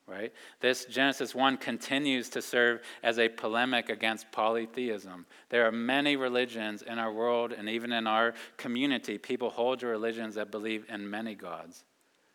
[0.09, 0.33] right?
[0.61, 5.25] This genesis 1 continues to serve as a polemic against polytheism.
[5.49, 9.87] There are many religions in our world and even in our community people hold to
[9.87, 11.85] religions that believe in many gods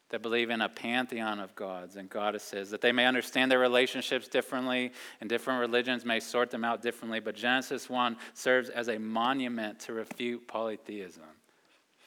[0.09, 4.27] that believe in a pantheon of gods and goddesses, that they may understand their relationships
[4.27, 7.19] differently, and different religions may sort them out differently.
[7.19, 11.23] But Genesis 1 serves as a monument to refute polytheism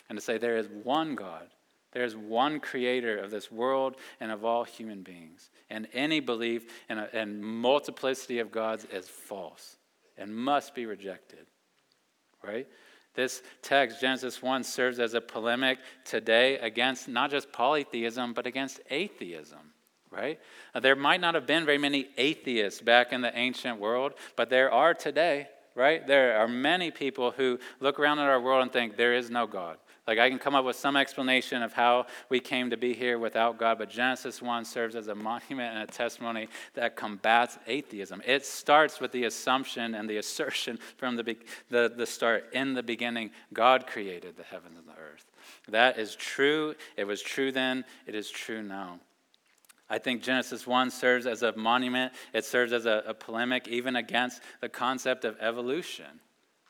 [0.09, 1.47] and to say there is one God,
[1.93, 5.51] there is one creator of this world and of all human beings.
[5.69, 9.77] And any belief in a in multiplicity of gods is false
[10.17, 11.47] and must be rejected.
[12.43, 12.67] Right?
[13.15, 18.81] This text, Genesis 1, serves as a polemic today against not just polytheism, but against
[18.89, 19.73] atheism,
[20.11, 20.39] right?
[20.81, 24.73] There might not have been very many atheists back in the ancient world, but there
[24.73, 26.07] are today, right?
[26.07, 29.47] There are many people who look around at our world and think there is no
[29.47, 29.79] God.
[30.11, 33.17] Like I can come up with some explanation of how we came to be here
[33.17, 38.21] without God, but Genesis 1 serves as a monument and a testimony that combats atheism.
[38.27, 41.37] It starts with the assumption and the assertion from the,
[41.69, 42.53] the, the start.
[42.53, 45.27] In the beginning, God created the heavens and the earth.
[45.69, 46.75] That is true.
[46.97, 48.99] It was true then, it is true now.
[49.89, 53.95] I think Genesis 1 serves as a monument, it serves as a, a polemic even
[53.95, 56.19] against the concept of evolution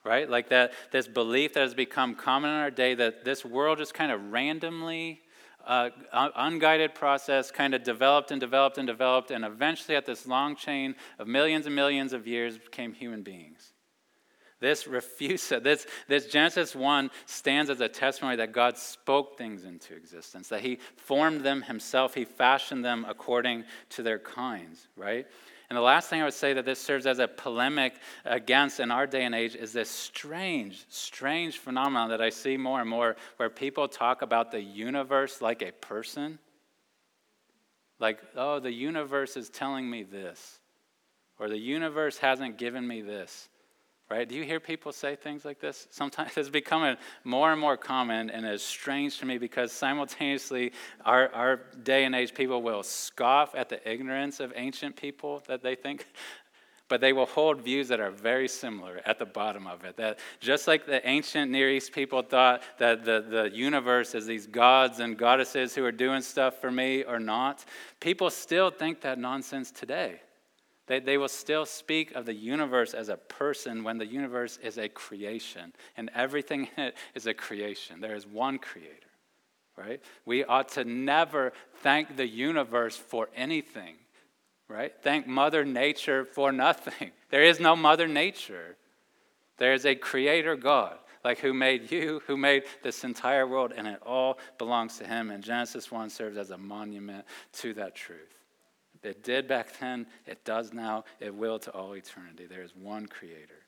[0.05, 0.29] right?
[0.29, 3.95] Like that, this belief that has become common in our day that this world just
[3.95, 5.21] kind of randomly,
[5.67, 10.57] uh, unguided process kind of developed and developed and developed, and eventually, at this long
[10.57, 13.73] chain of millions and millions of years, became human beings.
[14.61, 19.95] This refuse, this, this Genesis 1 stands as a testimony that God spoke things into
[19.95, 25.27] existence, that He formed them Himself, He fashioned them according to their kinds, right?
[25.71, 28.91] And the last thing I would say that this serves as a polemic against in
[28.91, 33.15] our day and age is this strange, strange phenomenon that I see more and more
[33.37, 36.41] where people talk about the universe like a person.
[38.01, 40.59] Like, oh, the universe is telling me this,
[41.39, 43.50] or the universe hasn't given me this
[44.11, 44.29] right?
[44.29, 45.87] Do you hear people say things like this?
[45.91, 50.73] Sometimes it's becoming more and more common and it's strange to me because simultaneously,
[51.05, 55.63] our, our day and age people will scoff at the ignorance of ancient people that
[55.63, 56.07] they think.
[56.89, 59.97] But they will hold views that are very similar at the bottom of it.
[59.97, 64.49] That just like the ancient Near East people thought that the, the universe is these
[64.49, 67.65] gods and goddesses who are doing stuff for me or not,
[68.01, 70.21] people still think that nonsense today.
[70.91, 74.77] They, they will still speak of the universe as a person when the universe is
[74.77, 78.01] a creation, and everything in it is a creation.
[78.01, 79.13] There is one creator,
[79.77, 80.03] right?
[80.27, 83.95] We ought to never thank the universe for anything,
[84.67, 84.93] right?
[85.01, 87.13] Thank Mother Nature for nothing.
[87.31, 88.77] There is no Mother Nature.
[89.59, 93.87] There is a creator God like who made you, who made this entire world, and
[93.87, 95.31] it all belongs to him.
[95.31, 97.27] And Genesis 1 serves as a monument
[97.59, 98.40] to that truth.
[99.03, 102.47] It did back then, it does now, it will to all eternity.
[102.47, 103.61] There is one creator.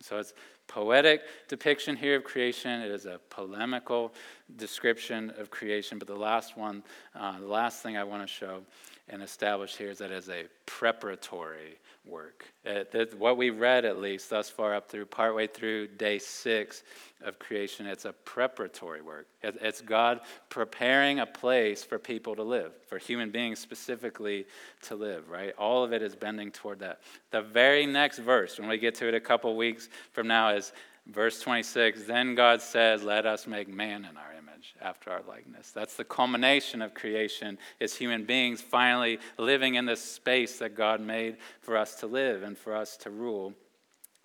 [0.00, 0.32] So it's
[0.66, 2.80] poetic depiction here of creation.
[2.80, 4.12] It is a polemical
[4.56, 5.98] description of creation.
[5.98, 6.82] But the last one,
[7.14, 8.62] uh, the last thing I want to show
[9.08, 12.52] and establish here is that it is a preparatory work.
[12.66, 16.82] Uh, it, what we've read, at least thus far up through partway through day six
[17.22, 19.28] of creation, it's a preparatory work.
[19.42, 24.46] It, it's God preparing a place for people to live, for human beings specifically
[24.82, 25.54] to live, right?
[25.56, 27.00] All of it is bending toward that.
[27.30, 30.72] The very next verse, when we get to it a couple weeks from now, is
[31.06, 34.41] Verse 26 Then God said, Let us make man in our image,
[34.80, 35.70] after our likeness.
[35.70, 41.00] That's the culmination of creation, is human beings finally living in this space that God
[41.00, 43.54] made for us to live and for us to rule.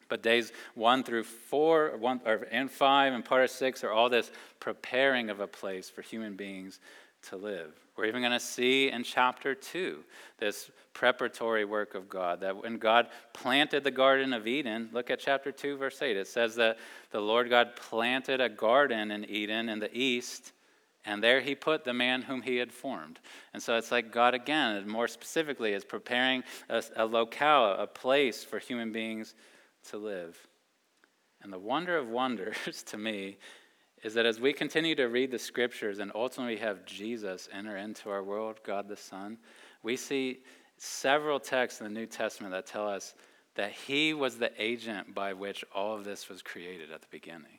[0.09, 4.09] But days one through four, one, or, and five, and part of six are all
[4.09, 6.79] this preparing of a place for human beings
[7.29, 7.73] to live.
[7.95, 10.03] We're even going to see in chapter 2
[10.37, 12.41] this preparatory work of God.
[12.41, 16.15] That when God planted the Garden of Eden, look at chapter 2, verse 8.
[16.15, 16.77] It says that
[17.11, 20.53] the Lord God planted a garden in Eden in the east,
[21.05, 23.19] and there he put the man whom he had formed.
[23.53, 28.43] And so it's like God, again, more specifically, is preparing a, a locale, a place
[28.43, 29.33] for human beings
[29.89, 30.37] to live.
[31.41, 33.37] And the wonder of wonders to me
[34.03, 38.09] is that as we continue to read the scriptures and ultimately have Jesus enter into
[38.09, 39.37] our world, God the Son,
[39.83, 40.39] we see
[40.77, 43.15] several texts in the New Testament that tell us
[43.55, 47.57] that he was the agent by which all of this was created at the beginning.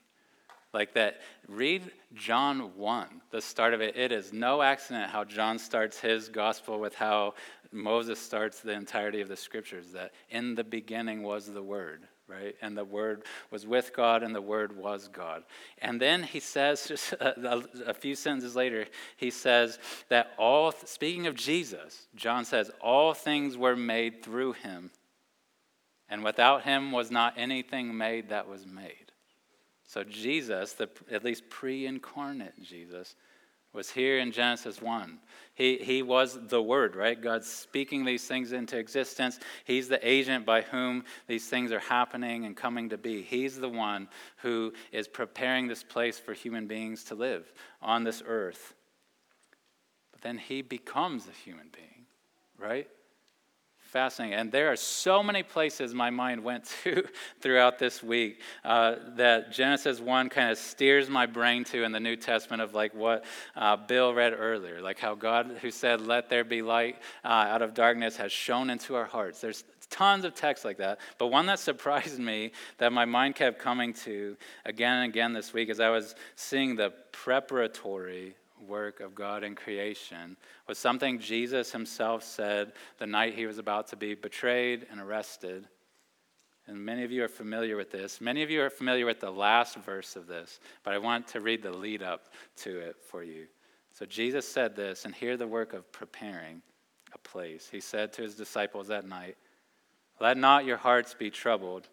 [0.71, 3.97] Like that, read John 1, the start of it.
[3.97, 7.33] It is no accident how John starts his gospel with how
[7.71, 12.55] Moses starts the entirety of the scriptures that in the beginning was the Word, right?
[12.61, 15.43] And the Word was with God, and the Word was God.
[15.79, 18.85] And then he says, just a, a, few sentences later,
[19.17, 24.91] he says that all, speaking of Jesus, John says, all things were made through him,
[26.07, 29.11] and without him was not anything made that was made.
[29.85, 33.15] So Jesus, the, at least pre incarnate Jesus,
[33.73, 35.19] was here in Genesis 1.
[35.53, 37.21] He, he was the Word, right?
[37.21, 39.39] God's speaking these things into existence.
[39.65, 43.21] He's the agent by whom these things are happening and coming to be.
[43.21, 44.07] He's the one
[44.37, 47.51] who is preparing this place for human beings to live
[47.81, 48.73] on this earth.
[50.11, 52.05] But then he becomes a human being,
[52.57, 52.87] right?
[53.89, 54.37] Fascinating.
[54.37, 57.03] And there are so many places my mind went to
[57.41, 61.99] throughout this week uh, that Genesis 1 kind of steers my brain to in the
[61.99, 63.25] New Testament of like what
[63.55, 67.61] uh, Bill read earlier, like how God, who said, Let there be light uh, out
[67.61, 69.41] of darkness, has shone into our hearts.
[69.41, 70.99] There's tons of texts like that.
[71.17, 75.53] But one that surprised me that my mind kept coming to again and again this
[75.53, 80.37] week as I was seeing the preparatory work of God in creation
[80.67, 85.67] was something Jesus himself said the night he was about to be betrayed and arrested.
[86.67, 88.21] And many of you are familiar with this.
[88.21, 91.41] Many of you are familiar with the last verse of this, but I want to
[91.41, 93.47] read the lead up to it for you.
[93.91, 96.61] So Jesus said this, and hear the work of preparing
[97.13, 97.67] a place.
[97.71, 99.35] He said to his disciples that night,
[100.19, 101.87] Let not your hearts be troubled.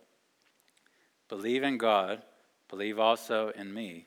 [1.28, 2.22] Believe in God,
[2.68, 4.06] believe also in me.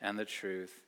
[0.00, 0.86] and the truth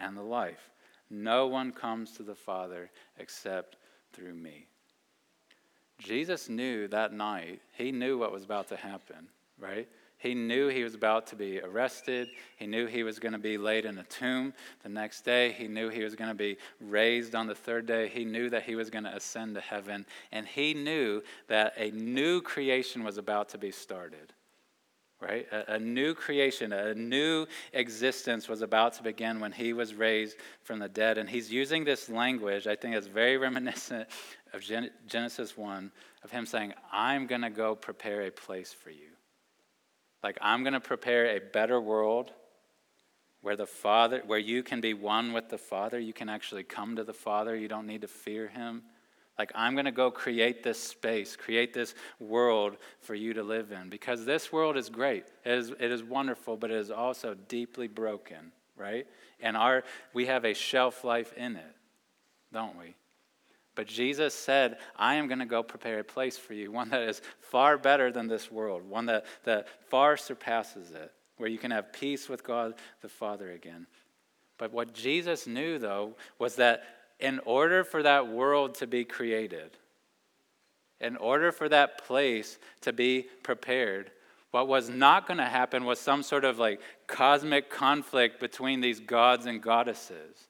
[0.00, 0.70] and the life.
[1.10, 3.76] No one comes to the Father except
[4.12, 4.66] through me.
[5.98, 9.28] Jesus knew that night, he knew what was about to happen,
[9.58, 9.88] right?
[10.18, 12.28] He knew he was about to be arrested.
[12.56, 14.52] He knew he was going to be laid in a tomb
[14.82, 15.52] the next day.
[15.52, 18.08] He knew he was going to be raised on the third day.
[18.08, 20.06] He knew that he was going to ascend to heaven.
[20.32, 24.32] And he knew that a new creation was about to be started
[25.20, 25.46] right?
[25.50, 30.36] A, a, new creation, a new existence was about to begin when he was raised
[30.62, 31.18] from the dead.
[31.18, 34.08] And he's using this language, I think it's very reminiscent
[34.52, 35.90] of Gen- Genesis 1,
[36.22, 39.10] of him saying, I'm going to go prepare a place for you.
[40.22, 42.32] Like, I'm going to prepare a better world
[43.40, 45.98] where the Father, where you can be one with the Father.
[45.98, 47.54] You can actually come to the Father.
[47.54, 48.82] You don't need to fear him.
[49.38, 53.70] Like, I'm going to go create this space, create this world for you to live
[53.70, 53.88] in.
[53.88, 55.26] Because this world is great.
[55.44, 59.06] It is, it is wonderful, but it is also deeply broken, right?
[59.40, 61.76] And our, we have a shelf life in it,
[62.52, 62.96] don't we?
[63.76, 67.02] But Jesus said, I am going to go prepare a place for you, one that
[67.02, 71.70] is far better than this world, one that, that far surpasses it, where you can
[71.70, 73.86] have peace with God the Father again.
[74.58, 76.82] But what Jesus knew, though, was that
[77.20, 79.76] in order for that world to be created,
[81.00, 84.10] in order for that place to be prepared,
[84.50, 89.00] what was not going to happen was some sort of like cosmic conflict between these
[89.00, 90.48] gods and goddesses,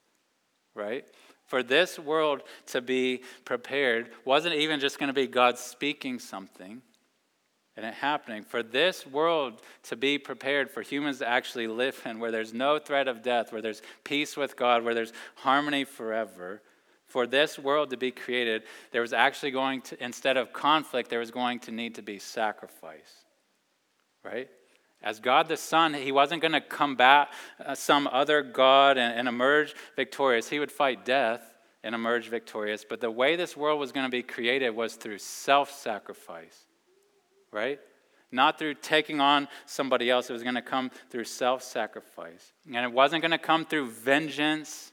[0.75, 1.05] right?
[1.47, 6.83] For this world to be prepared wasn't even just going to be God speaking something.
[7.79, 12.19] And it happening for this world to be prepared for humans to actually live in,
[12.19, 16.61] where there's no threat of death, where there's peace with God, where there's harmony forever.
[17.07, 21.21] For this world to be created, there was actually going to, instead of conflict, there
[21.21, 23.25] was going to need to be sacrifice.
[24.25, 24.51] Right?
[25.01, 27.29] As God the Son, he wasn't going to combat
[27.65, 30.49] uh, some other God and, and emerge victorious.
[30.49, 31.55] He would fight death
[31.85, 32.85] and emerge victorious.
[32.87, 36.65] But the way this world was going to be created was through self sacrifice
[37.53, 37.81] right?
[38.31, 40.29] Not through taking on somebody else.
[40.29, 42.53] It was going to come through self sacrifice.
[42.67, 44.93] And it wasn't going to come through vengeance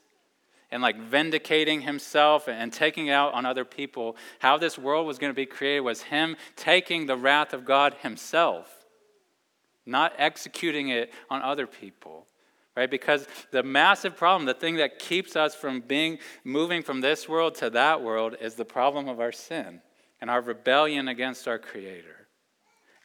[0.71, 4.15] and like vindicating himself and taking out on other people.
[4.39, 7.95] How this world was going to be created was him taking the wrath of God
[8.01, 8.85] himself,
[9.85, 12.27] not executing it on other people.
[12.75, 12.91] Right?
[12.91, 17.55] Because the massive problem, the thing that keeps us from being moving from this world
[17.55, 19.81] to that world is the problem of our sin
[20.19, 22.24] and our rebellion against our creator.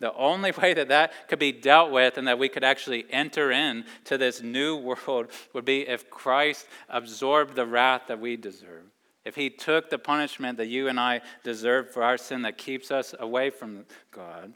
[0.01, 3.53] The only way that that could be dealt with and that we could actually enter
[3.53, 4.77] into this new
[5.07, 8.85] world would be if Christ absorbed the wrath that we deserve.
[9.25, 12.91] If he took the punishment that you and I deserve for our sin that keeps
[12.91, 14.55] us away from God,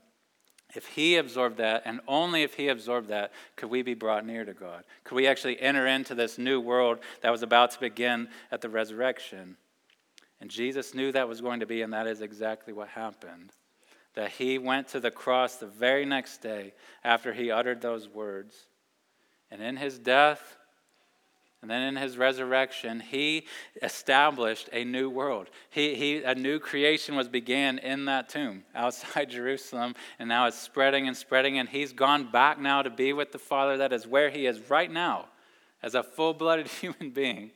[0.74, 4.45] if he absorbed that, and only if he absorbed that, could we be brought near
[4.45, 4.82] to God.
[5.05, 8.68] Could we actually enter into this new world that was about to begin at the
[8.68, 9.57] resurrection?
[10.40, 13.53] And Jesus knew that was going to be, and that is exactly what happened
[14.15, 18.67] that he went to the cross the very next day after he uttered those words.
[19.51, 20.57] And in his death,
[21.65, 23.47] and then in his resurrection, he
[23.83, 25.49] established a new world.
[25.71, 30.59] He, he, a new creation was began in that tomb outside Jerusalem, and now it's
[30.59, 31.59] spreading and spreading.
[31.59, 33.79] And he's gone back now to be with the Father.
[33.79, 35.29] That is where he is right now,
[35.83, 37.51] as a full blooded human being,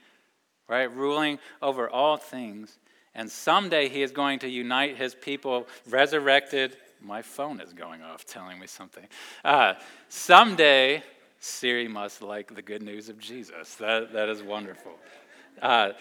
[0.69, 0.91] right?
[0.91, 2.79] Ruling over all things.
[3.19, 6.77] And someday he is going to unite his people resurrected.
[7.03, 9.09] My phone is going off telling me something.
[9.45, 9.75] Uh,
[10.09, 11.03] someday,
[11.41, 13.75] Siri must like the good news of Jesus.
[13.75, 14.93] That, that is wonderful.
[15.61, 15.95] Uh,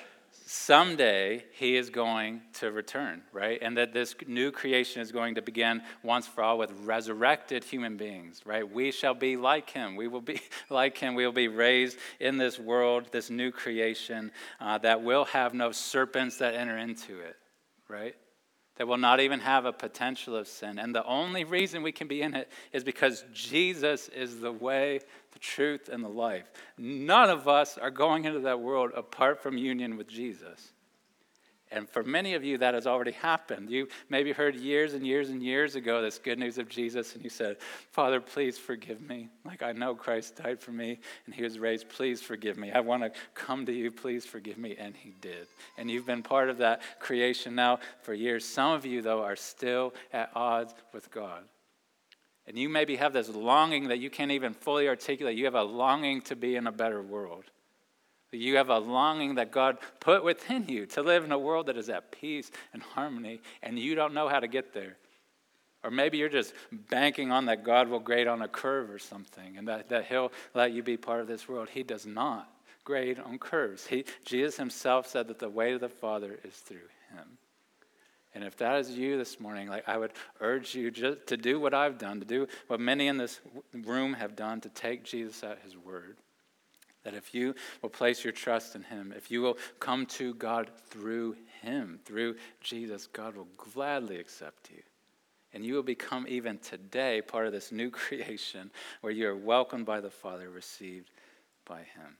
[0.47, 3.59] someday he is going to return, right?
[3.61, 7.97] And that this new creation is going to begin once for all with resurrected human
[7.97, 8.69] beings, right?
[8.69, 9.97] We shall be like him.
[9.97, 10.39] We will be
[10.69, 11.15] like him.
[11.15, 14.31] We will be raised in this world, this new creation
[14.61, 17.35] uh, that will have no serpents that enter into it,
[17.89, 18.15] right?
[18.77, 20.77] That will not even have a potential of sin.
[20.77, 24.99] And the only reason we can be in it is because Jesus is the way,
[25.31, 26.51] the truth, and the life.
[26.77, 30.73] None of us are going into that world apart from union with Jesus.
[31.71, 33.69] And for many of you, that has already happened.
[33.69, 37.23] You maybe heard years and years and years ago this good news of Jesus, and
[37.23, 37.57] you said,
[37.91, 39.27] Father, please forgive me.
[39.43, 41.89] Like, I know Christ died for me and he was raised.
[41.89, 42.71] Please forgive me.
[42.71, 43.91] I want to come to you.
[43.91, 44.75] Please forgive me.
[44.77, 45.47] And he did.
[45.77, 48.45] And you've been part of that creation now for years.
[48.45, 51.43] Some of you, though, are still at odds with God.
[52.47, 55.37] And you maybe have this longing that you can't even fully articulate.
[55.37, 57.43] You have a longing to be in a better world.
[58.31, 61.77] You have a longing that God put within you to live in a world that
[61.77, 64.97] is at peace and harmony, and you don't know how to get there.
[65.83, 66.53] Or maybe you're just
[66.89, 70.31] banking on that God will grade on a curve or something, and that, that He'll
[70.53, 71.69] let you be part of this world.
[71.69, 72.51] He does not
[72.83, 73.87] grade on curves.
[73.87, 77.37] He, Jesus Himself said that the way to the Father is through Him.
[78.35, 80.11] And if that is you this morning, like I would
[80.41, 83.39] urge you just to do what I've done, to do what many in this
[83.73, 86.17] room have done, to take Jesus at His word.
[87.07, 90.69] That if you will place your trust in Him, if you will come to God
[90.89, 94.83] through Him, through Jesus, God will gladly accept you.
[95.53, 99.85] And you will become, even today, part of this new creation where you are welcomed
[99.85, 101.09] by the Father, received
[101.65, 102.17] by Him.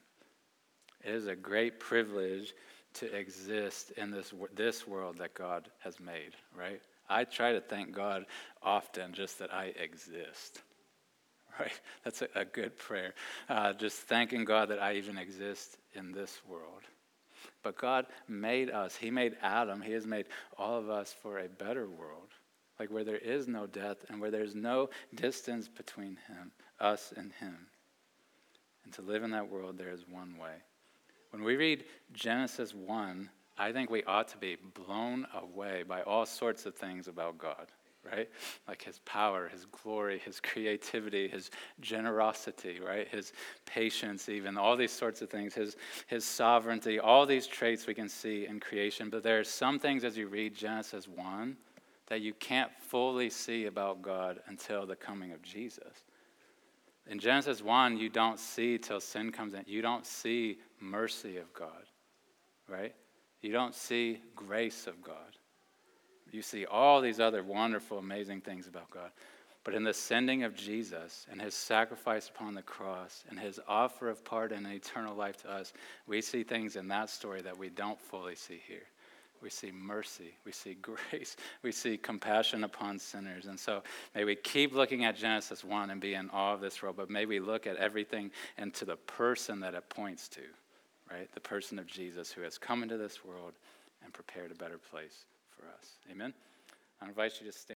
[1.04, 2.54] It is a great privilege
[2.94, 6.82] to exist in this, this world that God has made, right?
[7.10, 8.26] I try to thank God
[8.64, 10.62] often just that I exist
[11.60, 11.80] right?
[12.04, 13.14] That's a, a good prayer.
[13.50, 16.84] Uh, just thanking God that I even exist in this world.
[17.64, 18.96] But God made us.
[18.96, 19.82] He made Adam.
[19.82, 20.26] He has made
[20.58, 22.30] all of us for a better world,
[22.80, 27.32] like where there is no death and where there's no distance between Him, us, and
[27.34, 27.68] Him.
[28.84, 30.56] And to live in that world, there is one way.
[31.32, 34.56] When we read Genesis 1, I think we ought to be
[34.86, 37.68] blown away by all sorts of things about God
[38.12, 38.30] right?
[38.68, 43.08] Like his power, his glory, his creativity, his generosity, right?
[43.08, 43.34] His
[43.66, 45.76] patience, even all these sorts of things, his,
[46.08, 49.10] his sovereignty, all these traits we can see in creation.
[49.10, 51.58] But there are some things as you read Genesis 1
[52.08, 56.04] that you can't fully see about God until the coming of Jesus.
[57.10, 61.54] In Genesis 1, you don't see till sin comes in, you don't see mercy of
[61.54, 61.86] God,
[62.68, 62.94] right?
[63.42, 65.37] You don't see grace of God.
[66.32, 69.12] You see all these other wonderful, amazing things about God.
[69.64, 74.10] But in the sending of Jesus and his sacrifice upon the cross and his offer
[74.10, 75.74] of pardon and eternal life to us,
[76.08, 78.88] we see things in that story that we don't fully see here.
[79.42, 83.48] We see mercy, we see grace, we see compassion upon sinners.
[83.48, 83.84] And so
[84.16, 87.10] may we keep looking at Genesis 1 and be in awe of this world, but
[87.10, 90.42] may we look at everything and to the person that it points to,
[91.12, 91.30] right?
[91.34, 93.52] The person of Jesus who has come into this world
[94.02, 95.26] and prepared a better place
[95.58, 95.98] for us.
[96.12, 96.34] Amen?
[97.02, 97.77] I invite you to stand.